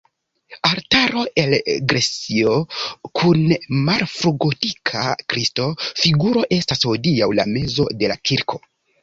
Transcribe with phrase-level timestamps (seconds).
[0.67, 1.51] Altaro el
[1.91, 2.53] grejso
[3.19, 3.43] kun
[3.91, 8.63] malfrugotika Kristo-figuro estas hodiaŭ la mezo de la kirko.